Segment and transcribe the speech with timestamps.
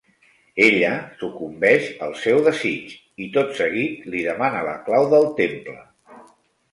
[0.67, 5.77] Ella sucumbeix al seu desig i, tot seguit, li demana la clau del temple.